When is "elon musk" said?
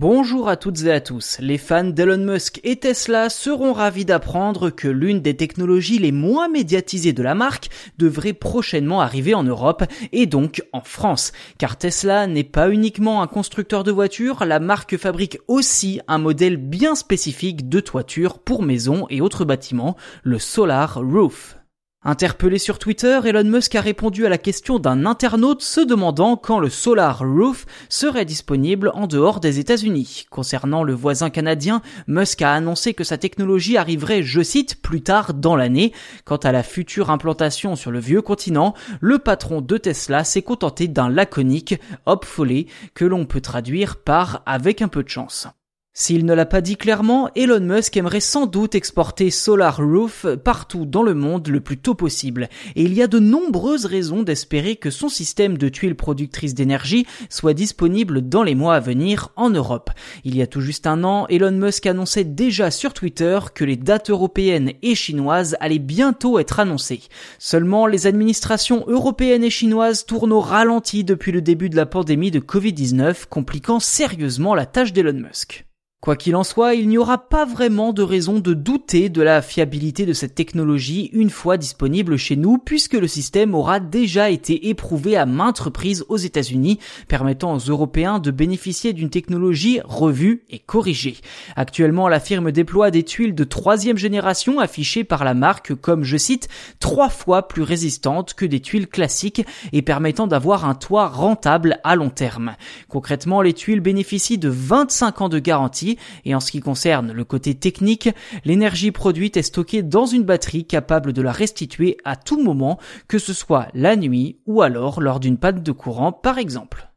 23.24-23.74, 47.34-47.96, 61.30-61.84